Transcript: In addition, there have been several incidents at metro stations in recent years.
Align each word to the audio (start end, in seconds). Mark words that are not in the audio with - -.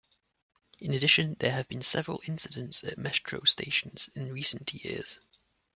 In 0.79 0.95
addition, 0.95 1.35
there 1.39 1.51
have 1.51 1.67
been 1.67 1.83
several 1.83 2.23
incidents 2.25 2.83
at 2.83 2.97
metro 2.97 3.43
stations 3.43 4.09
in 4.15 4.33
recent 4.33 4.73
years. 4.73 5.19